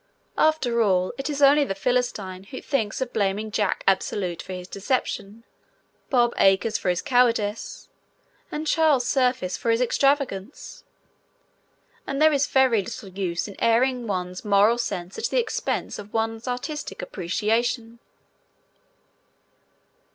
[0.39, 4.67] After all, it is only the Philistine who thinks of blaming Jack Absolute for his
[4.67, 5.43] deception,
[6.09, 7.87] Bob Acres for his cowardice,
[8.51, 10.85] and Charles Surface for his extravagance,
[12.07, 16.15] and there is very little use in airing one's moral sense at the expense of
[16.15, 17.99] one's artistic appreciation.